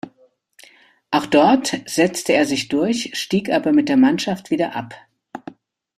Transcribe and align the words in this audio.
Auch 1.11 1.27
dort 1.27 1.79
setzte 1.85 2.33
er 2.33 2.47
sich 2.47 2.69
durch, 2.69 3.11
stieg 3.15 3.51
aber 3.53 3.71
mit 3.71 3.87
der 3.87 3.97
Mannschaft 3.97 4.49
wieder 4.49 4.75
ab. 4.75 4.95